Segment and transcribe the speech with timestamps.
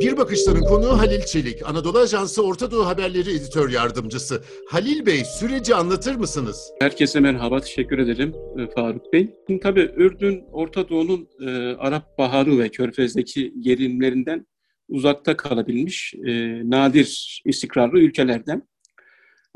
[0.00, 4.42] Bir Bakışların konuğu Halil Çelik, Anadolu Ajansı Orta Doğu Haberleri Editör Yardımcısı.
[4.68, 6.72] Halil Bey, süreci anlatır mısınız?
[6.80, 9.34] Herkese merhaba, teşekkür ederim e, Faruk Bey.
[9.46, 14.46] Şimdi tabii Ürdün, Orta Doğu'nun e, Arap Baharı ve Körfez'deki gerilimlerinden
[14.88, 16.30] uzakta kalabilmiş e,
[16.70, 18.62] nadir istikrarlı ülkelerden.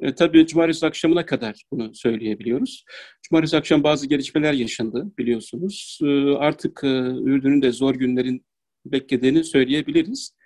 [0.02, 2.84] E, tabii cumartesi akşamına kadar bunu söyleyebiliyoruz.
[3.22, 5.98] Cumartesi akşam bazı gelişmeler yaşandı biliyorsunuz.
[6.02, 6.88] E, artık e,
[7.24, 8.46] Ürdün'ün de zor günlerin
[8.86, 10.36] beklediğini söyleyebiliriz.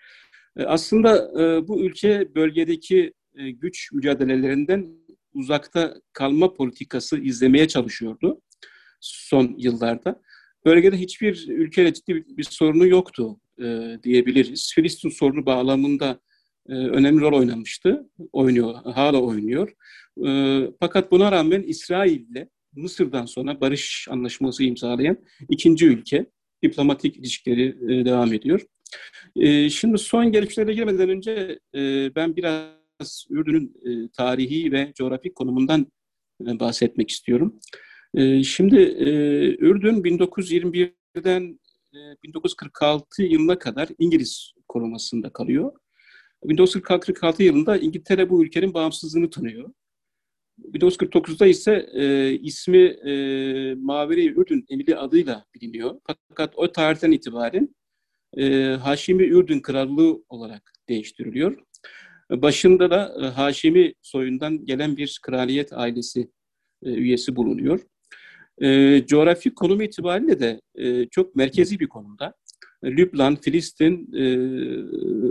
[0.57, 4.89] E, aslında e, bu ülke bölgedeki e, güç mücadelelerinden
[5.35, 8.41] uzakta kalma politikası izlemeye çalışıyordu
[9.01, 10.23] son yıllarda.
[10.65, 13.41] Bölgede hiçbir ülkeyle ciddi bir, bir sorunu yoktu
[14.03, 14.73] diyebiliriz.
[14.75, 16.21] Filistin sorunu bağlamında
[16.75, 19.73] önemli rol oynamıştı, oynuyor, hala oynuyor.
[20.81, 25.17] fakat buna rağmen İsrail ile Mısır'dan sonra barış anlaşması imzalayan
[25.49, 26.27] ikinci ülke
[26.63, 28.61] diplomatik ilişkileri devam ediyor.
[29.37, 35.87] E, şimdi son gelişmelere girmeden önce e, ben biraz Ürdün'ün e, tarihi ve coğrafik konumundan
[36.47, 37.61] e, bahsetmek istiyorum.
[38.15, 39.09] E, şimdi e,
[39.57, 41.61] Ürdün 1921'den
[41.95, 45.73] e, 1946 yılına kadar İngiliz korumasında kalıyor.
[46.45, 49.71] 1946 yılında İngiltere bu ülkenin bağımsızlığını tanıyor.
[50.59, 53.15] 1949'da ise e, ismi e,
[53.75, 56.01] Maveri Ürdün Emiri adıyla biliniyor.
[56.29, 57.75] Fakat o tarihten itibaren
[58.37, 61.59] e, Haşimi Ürdün Krallığı olarak değiştiriliyor.
[62.31, 66.31] Başında da e, Haşimi soyundan gelen bir kraliyet ailesi
[66.83, 67.81] e, üyesi bulunuyor.
[68.63, 72.35] E, coğrafi konumu itibariyle de e, çok merkezi bir konumda.
[72.85, 74.25] Lübnan, Filistin, e,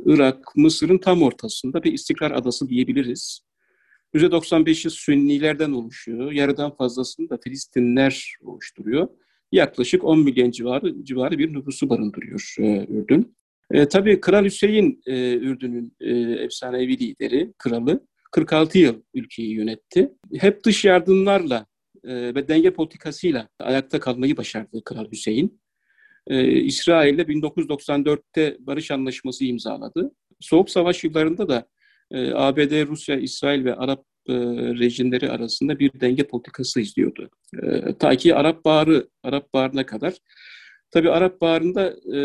[0.05, 3.41] Irak, Mısır'ın tam ortasında bir istikrar adası diyebiliriz.
[4.13, 6.31] %95'i Sünnilerden oluşuyor.
[6.31, 9.07] Yarıdan fazlasını da Filistinler oluşturuyor
[9.51, 13.35] yaklaşık 10 milyon civarı civarı bir nüfusu barındırıyor e, Ürdün.
[13.71, 16.11] E, tabii Kral Hüseyin e, Ürdün'ün e,
[16.43, 20.11] efsanevi lideri, kralı 46 yıl ülkeyi yönetti.
[20.39, 21.65] Hep dış yardımlarla
[22.03, 25.61] e, ve denge politikasıyla ayakta kalmayı başardı Kral Hüseyin.
[26.29, 30.11] E, İsrail'le 1994'te barış anlaşması imzaladı.
[30.39, 31.65] Soğuk Savaş yıllarında da
[32.11, 34.33] e, ABD, Rusya, İsrail ve Arap e,
[34.79, 37.29] rejimleri arasında bir denge politikası izliyordu.
[37.63, 40.13] E, ta ki Arap Baharı, Arap Baharı'na kadar.
[40.91, 42.19] Tabii Arap Baharı'nda e,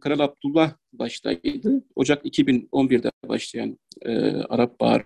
[0.00, 1.84] Kral Abdullah baştaydı.
[1.96, 5.04] Ocak 2011'de başlayan e, Arap Baharı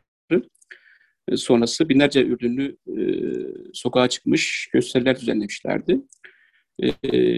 [1.28, 2.96] e, sonrası binlerce Ürdünlü e,
[3.72, 6.00] sokağa çıkmış, gösteriler düzenlemişlerdi.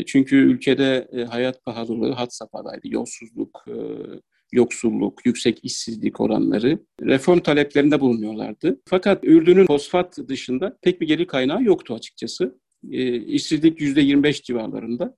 [0.06, 2.88] Çünkü ülkede e, hayat pahalılığı hat safhadaydı.
[2.88, 3.74] Yolsuzluk, e,
[4.52, 8.80] yoksulluk, yüksek işsizlik oranları reform taleplerinde bulunuyorlardı.
[8.86, 12.58] Fakat Ürdün'ün fosfat dışında pek bir gelir kaynağı yoktu açıkçası.
[12.90, 15.16] E, işsizlik %25 civarlarında.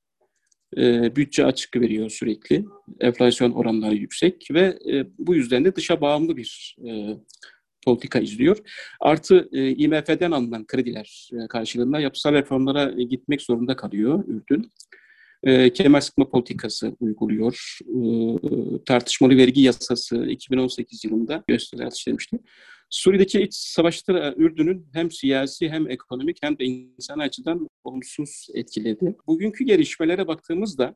[1.16, 2.64] Bütçe açık veriyor sürekli.
[3.00, 6.76] Enflasyon oranları yüksek ve e, bu yüzden de dışa bağımlı bir
[7.86, 8.58] politika izliyor.
[9.00, 14.72] Artı e, IMF'den alınan krediler e, karşılığında yapısal reformlara e, gitmek zorunda kalıyor Ürdün
[15.42, 17.78] e, kemer sıkma politikası uyguluyor.
[17.82, 17.98] E,
[18.84, 22.38] tartışmalı vergi yasası 2018 yılında gösteriler işlemişti.
[22.90, 29.16] Suriye'deki iç savaşları Ürdün'ün hem siyasi hem ekonomik hem de insan açıdan olumsuz etkiledi.
[29.26, 30.94] Bugünkü gelişmelere baktığımızda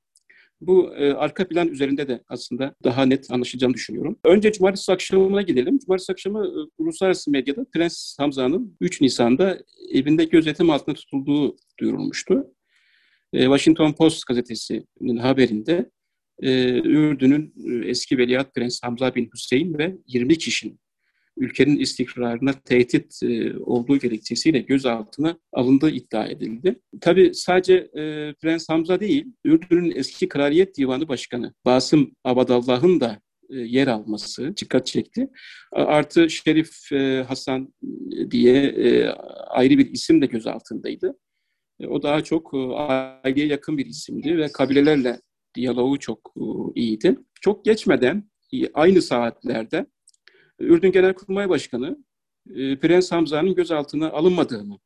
[0.60, 4.18] bu e, arka plan üzerinde de aslında daha net anlaşılacağını düşünüyorum.
[4.24, 5.78] Önce cumartesi akşamına gidelim.
[5.78, 9.58] Cumartesi akşamı e, uluslararası medyada Prens Hamza'nın 3 Nisan'da
[9.92, 12.54] evinde gözetim altında tutulduğu duyurulmuştu.
[13.32, 15.90] E, Washington Post gazetesinin haberinde
[16.42, 20.80] e, Ürdün'ün e, eski veliaht prens Hamza bin Hüseyin ve 20 kişinin
[21.40, 23.20] ülkenin istikrarına tehdit
[23.60, 26.80] olduğu gerekçesiyle gözaltına alındığı iddia edildi.
[27.00, 33.56] Tabi sadece e, Prens Hamza değil, Ürdün'ün eski Kraliyet Divanı Başkanı Basım Abadallah'ın da e,
[33.56, 35.28] yer alması dikkat çekti.
[35.72, 37.74] Artı Şerif e, Hasan
[38.30, 39.08] diye e,
[39.48, 41.18] ayrı bir isim de gözaltındaydı.
[41.80, 45.20] E, o daha çok e, aileye yakın bir isimdi ve kabilelerle
[45.54, 46.44] diyaloğu çok e,
[46.80, 47.16] iyiydi.
[47.40, 48.30] Çok geçmeden
[48.74, 49.86] aynı saatlerde
[50.60, 52.04] Ürdün Genelkurmay Başkanı
[52.54, 54.78] Prens Hamza'nın gözaltına alınmadığını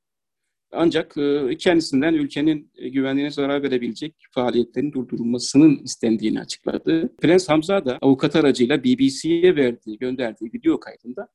[0.73, 1.15] ancak
[1.59, 7.17] kendisinden ülkenin güvenliğine zarar verebilecek faaliyetlerin durdurulmasının istendiğini açıkladı.
[7.17, 11.29] Prens Hamza da avukat aracıyla BBC'ye verdiği, gönderdiği video kaydında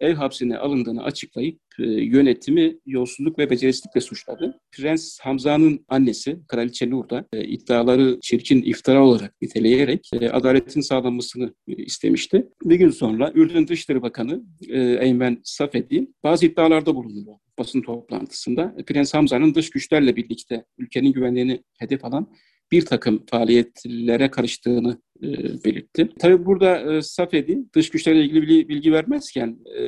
[0.00, 4.60] ev hapsine alındığını açıklayıp e, yönetimi yolsuzluk ve becerisizlikle suçladı.
[4.72, 11.54] Prens Hamza'nın annesi Kraliçe Nur da e, iddiaları çirkin iftira olarak niteleyerek e, adaletin sağlanmasını
[11.68, 12.46] e, istemişti.
[12.64, 18.74] Bir gün sonra Ürdün Dışişleri Bakanı e, Eymen Safedi bazı iddialarda bulundu basın toplantısında.
[18.86, 22.32] Prens Hamza'nın dış güçlerle birlikte ülkenin güvenliğini hedef alan
[22.72, 25.28] bir takım faaliyetlere karıştığını e,
[25.64, 26.08] belirtti.
[26.18, 29.82] Tabii burada e, Safedi dış güçlerle ilgili bilgi, vermezken e,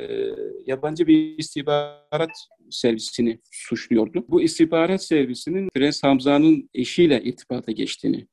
[0.66, 2.30] yabancı bir istihbarat
[2.70, 4.24] servisini suçluyordu.
[4.28, 8.26] Bu istihbarat servisinin Prens Hamza'nın eşiyle irtibata geçtiğini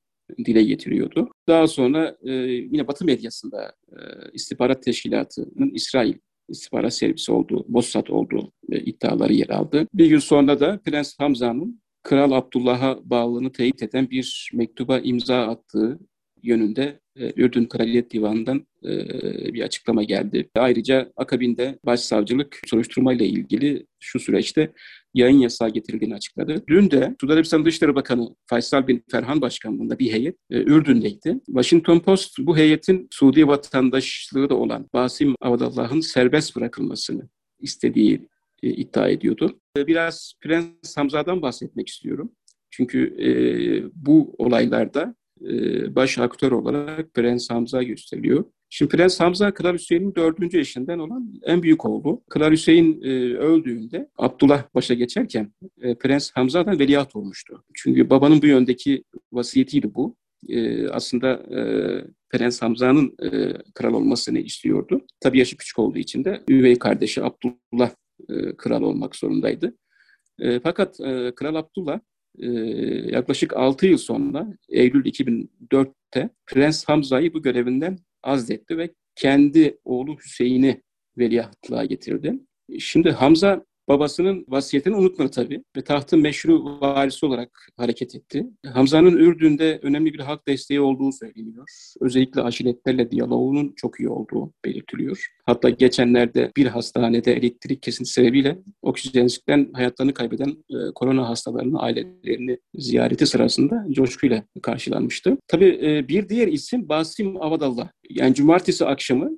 [0.46, 1.30] dile getiriyordu.
[1.48, 3.98] Daha sonra e, yine Batı medyasında e,
[4.34, 6.14] istihbarat teşkilatının İsrail
[6.50, 9.88] istihbarat servisi olduğu, Mossad olduğu e, iddiaları yer aldı.
[9.94, 16.00] Bir gün sonra da Prens Hamza'nın Kral Abdullah'a bağlılığını teyit eden bir mektuba imza attığı
[16.44, 18.94] yönünde e, Ürdün Kraliyet Divanı'ndan e,
[19.54, 20.50] bir açıklama geldi.
[20.56, 24.74] Ayrıca akabinde başsavcılık soruşturma ile ilgili şu süreçte
[25.14, 26.64] yayın yasağı getirildiğini açıkladı.
[26.68, 31.40] Dün de Suudi Arabistan Dışişleri Bakanı Faysal bin Ferhan Başkanlığında bir heyet e, Ürdün'deydi.
[31.46, 37.30] Washington Post bu heyetin Suudi vatandaşlığı da olan Basim Avadallah'ın serbest bırakılmasını
[37.60, 38.28] istediği
[38.64, 39.60] e, iddia ediyordu.
[39.78, 42.32] E, biraz Prens Hamza'dan bahsetmek istiyorum.
[42.70, 43.30] Çünkü e,
[43.96, 48.46] bu olaylarda e, baş aktör olarak Prens Hamza gösteriliyor.
[48.70, 52.24] Şimdi Prens Hamza Kral Hüseyin'in dördüncü eşinden olan en büyük oğlu.
[52.30, 57.64] Kral Hüseyin e, öldüğünde Abdullah başa geçerken e, Prens Hamza'dan veliaht olmuştu.
[57.74, 60.16] Çünkü babanın bu yöndeki vasiyetiydi bu.
[60.50, 61.60] E, aslında e,
[62.30, 65.02] Prens Hamza'nın e, kral olmasını istiyordu.
[65.20, 67.92] Tabii yaşı küçük olduğu için de üvey kardeşi Abdullah
[68.30, 69.78] e, kral olmak zorundaydı.
[70.40, 72.00] E, fakat e, Kral Abdullah
[72.40, 72.48] e,
[73.12, 80.82] yaklaşık 6 yıl sonra Eylül 2004'te Prens Hamza'yı bu görevinden azletti ve kendi oğlu Hüseyin'i
[81.18, 82.40] veliahtlığa getirdi.
[82.80, 88.48] Şimdi Hamza babasının vasiyetini unutmadı tabii ve tahtın meşru varisi olarak hareket etti.
[88.66, 91.66] Hamza'nın Ürdün'de önemli bir halk desteği olduğu söyleniyor.
[92.02, 95.28] Özellikle aşiretlerle diyaloğunun çok iyi olduğu belirtiliyor.
[95.46, 103.26] Hatta geçenlerde bir hastanede elektrik kesintisi sebebiyle oksijensizlikten hayatlarını kaybeden e, korona hastalarının ailelerini ziyareti
[103.26, 105.38] sırasında coşkuyla karşılanmıştı.
[105.48, 107.90] Tabii e, bir diğer isim Basim Avadallah.
[108.10, 109.38] Yani cumartesi akşamı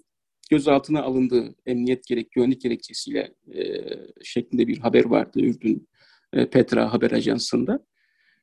[0.50, 3.64] gözaltına alındığı emniyet gerek, güvenlik gerekçesiyle e,
[4.24, 5.88] şeklinde bir haber vardı Ürdün
[6.34, 7.86] e, Petra haber ajansında.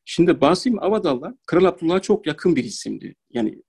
[0.09, 3.15] Şimdi Basim Avadallah Kral Abdullah'a çok yakın bir isimdi.
[3.33, 3.63] Yani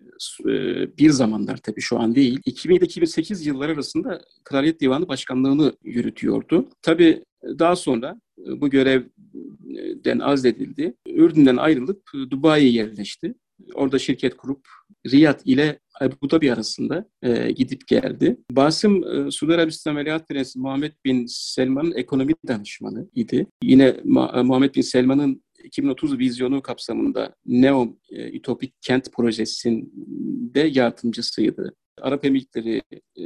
[0.45, 0.53] e,
[0.97, 2.39] bir zamanlar tabii şu an değil.
[2.45, 6.69] 2007-2008 yılları arasında Kraliyet Divanı Başkanlığını yürütüyordu.
[6.81, 10.95] Tabii daha sonra e, bu görevden azledildi.
[11.07, 13.33] Ürdün'den ayrılıp Dubai'ye yerleşti.
[13.73, 14.67] Orada şirket kurup
[15.11, 18.37] Riyad ile Abu Dhabi arasında e, gidip geldi.
[18.51, 23.47] Basım e, Suudi Arabistan Veliaht Prensi Muhammed Bin Selman'ın ekonomi danışmanı idi.
[23.63, 31.73] Yine Ma- Muhammed Bin Selman'ın 2030 vizyonu kapsamında Neom e, Ütopik Kent projesinde yardımcısıydı.
[32.01, 32.81] Arap Emirlikleri
[33.15, 33.25] e,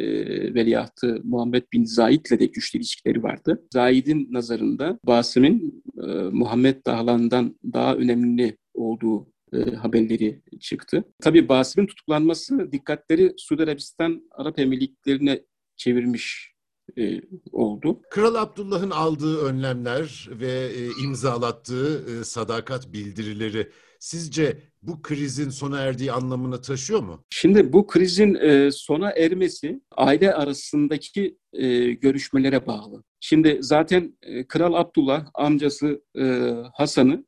[0.53, 3.63] veliahtı Muhammed bin Zayed ile de güçlü ilişkileri vardı.
[3.73, 11.03] Zayed'in nazarında Basım'ın e, Muhammed Dahlan'dan daha önemli olduğu e, haberleri çıktı.
[11.21, 15.43] Tabii Basim'in tutuklanması dikkatleri Suudi Arabistan Arap Emirlikleri'ne
[15.75, 16.51] çevirmiş
[16.97, 17.21] e,
[17.51, 18.01] oldu.
[18.09, 23.69] Kral Abdullah'ın aldığı önlemler ve e, imzalattığı e, sadakat bildirileri
[23.99, 27.25] sizce bu krizin sona erdiği anlamını taşıyor mu?
[27.29, 33.03] Şimdi bu krizin e, sona ermesi aile arasındaki e, görüşmelere bağlı.
[33.19, 37.25] Şimdi zaten e, Kral Abdullah amcası e, Hasan'ı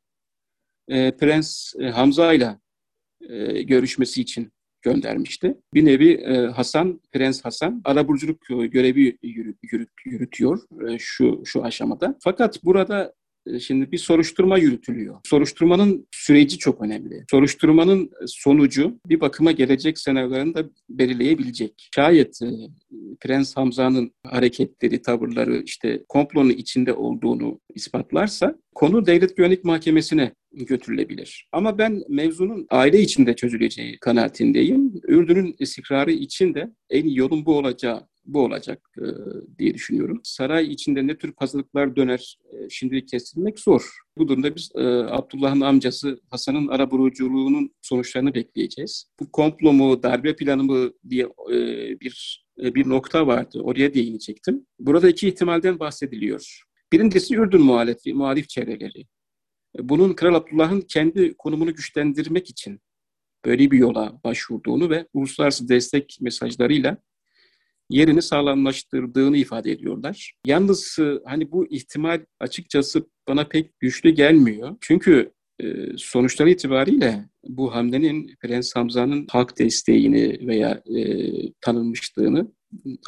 [0.88, 2.58] e, Prens e, Hamza ile
[3.28, 5.56] e, görüşmesi için göndermişti.
[5.74, 12.18] Bir nevi e, Hasan, Prens Hasan araburculuk görevi yürüt, yürüt, yürütüyor e, şu şu aşamada.
[12.20, 13.14] Fakat burada
[13.60, 15.20] Şimdi bir soruşturma yürütülüyor.
[15.24, 17.24] Soruşturmanın süreci çok önemli.
[17.30, 21.88] Soruşturmanın sonucu bir bakıma gelecek senaryolarını da belirleyebilecek.
[21.94, 22.48] Şayet e,
[23.20, 31.48] Prens Hamza'nın hareketleri, tavırları işte komplonun içinde olduğunu ispatlarsa konu Devlet Güvenlik Mahkemesi'ne götürülebilir.
[31.52, 35.00] Ama ben mevzunun aile içinde çözüleceği kanaatindeyim.
[35.08, 39.06] Ürdün'ün istikrarı için de en iyi yolun bu olacağı bu olacak e,
[39.58, 40.20] diye düşünüyorum.
[40.22, 43.98] Saray içinde ne tür pazarlıklar döner e, şimdilik kestirmek zor.
[44.18, 49.10] Bu durumda biz e, Abdullah'ın amcası Hasan'ın araburuculuğunun sonuçlarını bekleyeceğiz.
[49.20, 51.56] Bu komplo mu, darbe planı mı diye e,
[52.00, 53.60] bir e, bir nokta vardı.
[53.60, 54.66] Oraya değinecektim.
[54.78, 56.62] Burada iki ihtimalden bahsediliyor.
[56.92, 59.06] Birincisi Ürdün muhalifi, muhalif çevreleri.
[59.78, 62.80] Bunun Kral Abdullah'ın kendi konumunu güçlendirmek için
[63.44, 66.98] böyle bir yola başvurduğunu ve uluslararası destek mesajlarıyla
[67.94, 70.34] yerini sağlamlaştırdığını ifade ediyorlar.
[70.46, 74.76] Yalnız e, hani bu ihtimal açıkçası bana pek güçlü gelmiyor.
[74.80, 75.32] Çünkü
[75.62, 81.02] e, sonuçları itibariyle bu hamlenin Prens Hamza'nın halk desteğini veya e,
[81.60, 82.52] tanınmışlığını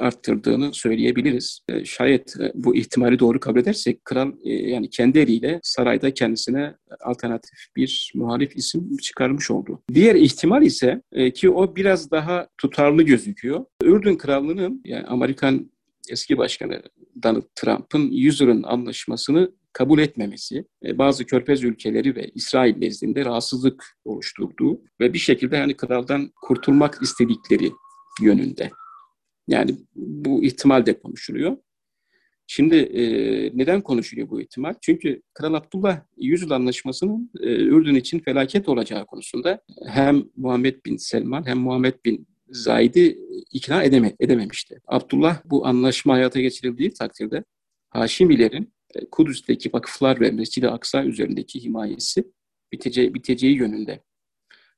[0.01, 1.61] arttırdığını söyleyebiliriz.
[1.69, 6.75] E, şayet e, bu ihtimali doğru kabul edersek kral e, yani kendi eliyle sarayda kendisine
[7.05, 9.83] alternatif bir muhalif isim çıkarmış oldu.
[9.95, 11.03] Diğer ihtimal ise
[11.35, 13.65] ki o biraz daha tutarlı gözüküyor.
[13.83, 15.71] Ürdün Krallığı'nın yani Amerikan
[16.11, 16.83] eski başkanı
[17.23, 25.13] Donald Trump'ın Yüzür'ün anlaşmasını kabul etmemesi bazı körfez ülkeleri ve İsrail nezdinde rahatsızlık oluşturduğu ve
[25.13, 27.71] bir şekilde yani kraldan kurtulmak istedikleri
[28.23, 28.71] yönünde.
[29.49, 31.57] Yani bu ihtimal de konuşuluyor.
[32.47, 33.03] Şimdi e,
[33.55, 34.75] neden konuşuluyor bu ihtimal?
[34.83, 41.47] Çünkü Kral Abdullah Yüzül Anlaşması'nın e, Ürdün için felaket olacağı konusunda hem Muhammed bin Selman
[41.47, 43.19] hem Muhammed bin Zayed'i
[43.53, 44.81] ikna edeme, edememişti.
[44.87, 47.45] Abdullah bu anlaşma hayata geçirildiği takdirde
[47.91, 52.25] Haşimilerin e, Kudüs'teki vakıflar ve Mescid-i Aksa üzerindeki himayesi
[52.73, 54.01] biteceği, biteceği yönünde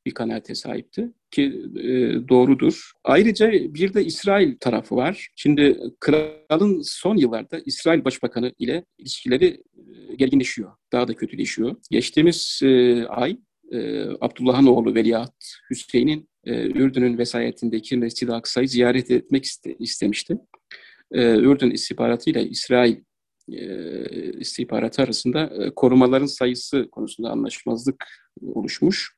[0.09, 1.43] bir kanaate sahipti ki
[1.77, 1.89] e,
[2.29, 2.93] doğrudur.
[3.05, 5.29] Ayrıca bir de İsrail tarafı var.
[5.37, 9.63] Şimdi kralın son yıllarda İsrail Başbakanı ile ilişkileri
[10.11, 10.73] e, gerginleşiyor.
[10.93, 11.77] Daha da kötüleşiyor.
[11.91, 13.39] Geçtiğimiz e, ay
[13.73, 20.39] e, Abdullah'ın oğlu Veliaht Hüseyin'in e, Ürdün'ün vesayetindeki Mescid-i Aksa'yı ziyaret etmek iste, istemişti.
[21.13, 22.97] E, Ürdün istihbaratı ile İsrail
[23.53, 28.05] e, istihbaratı arasında e, korumaların sayısı konusunda anlaşmazlık
[28.43, 29.18] oluşmuş.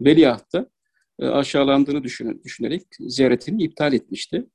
[0.00, 0.70] Veliaht da
[1.18, 4.46] e, aşağılandığını düşün, düşünerek ziyaretini iptal etmişti.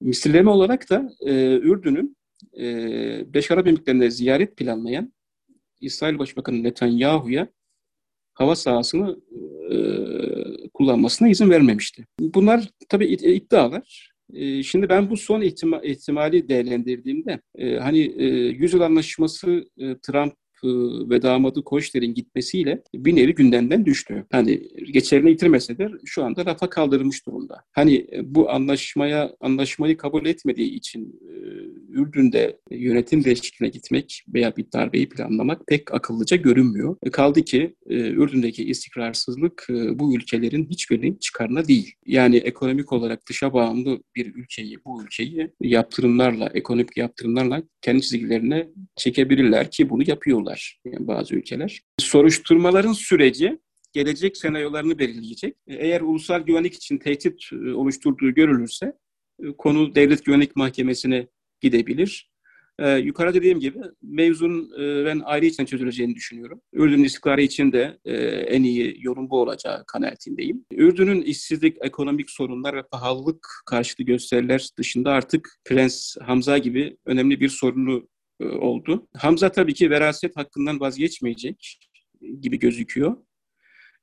[0.00, 2.16] Misilleme olarak da e, Ürdün'ün
[2.58, 3.68] e, Beş Arap
[4.10, 5.12] ziyaret planlayan
[5.80, 7.48] İsrail Başbakanı Netanyahu'ya
[8.34, 9.20] hava sahasını
[9.70, 9.76] e,
[10.74, 12.06] kullanmasına izin vermemişti.
[12.20, 14.14] Bunlar tabii iddialar.
[14.32, 20.34] E, şimdi ben bu son ihtima, ihtimali değerlendirdiğimde e, hani e, Yüzyıl Anlaşması e, Trump
[21.10, 24.26] ve damadı Koçler'in gitmesiyle bir nevi gündemden düştü.
[24.32, 27.64] Hani geçerini yitirmese de şu anda rafa kaldırılmış durumda.
[27.72, 31.43] Hani e, bu anlaşmaya anlaşmayı kabul etmediği için e,
[31.94, 36.96] Ürdün'de yönetim değişikliğine gitmek veya bir darbeyi planlamak pek akıllıca görünmüyor.
[37.12, 41.94] Kaldı ki Ürdün'deki istikrarsızlık bu ülkelerin hiçbirinin çıkarına değil.
[42.06, 49.70] Yani ekonomik olarak dışa bağımlı bir ülkeyi, bu ülkeyi yaptırımlarla, ekonomik yaptırımlarla kendi çizgilerine çekebilirler
[49.70, 51.80] ki bunu yapıyorlar yani bazı ülkeler.
[51.98, 53.58] Soruşturmaların süreci
[53.94, 55.56] gelecek senaryolarını belirleyecek.
[55.66, 58.92] Eğer ulusal güvenlik için tehdit e, oluşturduğu görülürse
[59.42, 61.26] e, konu Devlet Güvenlik Mahkemesi'ne
[61.60, 62.30] gidebilir.
[62.78, 66.60] Ee, yukarıda dediğim gibi mevzunun e, ben ayrı için çözüleceğini düşünüyorum.
[66.72, 70.64] Ürdün'ün istikrarı için de e, en iyi yorum bu olacağı kanaatindeyim.
[70.72, 77.48] Ürdün'ün işsizlik, ekonomik sorunlar ve pahalılık karşıtı gösteriler dışında artık Prens Hamza gibi önemli bir
[77.48, 78.08] sorunu
[78.40, 79.08] e, oldu.
[79.16, 81.78] Hamza tabii ki veraset hakkından vazgeçmeyecek
[82.40, 83.16] gibi gözüküyor.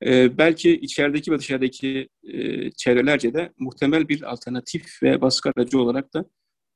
[0.06, 6.14] Ee, belki içerideki ve dışarıdaki e, çevrelerce de muhtemel bir alternatif ve baskı aracı olarak
[6.14, 6.24] da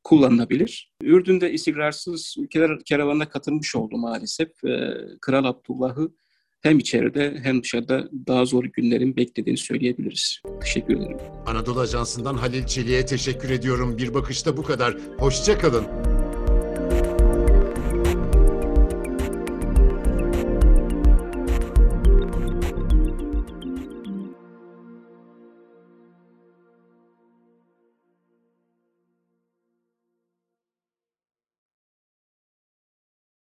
[0.07, 0.93] kullanılabilir.
[1.03, 4.65] Ürdün'de istikrarsız ülkeler karavanına katılmış oldu maalesef.
[4.65, 6.11] E, Kral Abdullah'ı
[6.63, 10.43] hem içeride hem dışarıda daha zor günlerin beklediğini söyleyebiliriz.
[10.61, 11.19] Teşekkür ederim.
[11.47, 13.99] Anadolu Ajansı'ndan Halil Çelik'e teşekkür ediyorum.
[13.99, 14.97] Bir bakışta bu kadar.
[15.19, 16.16] Hoşçakalın.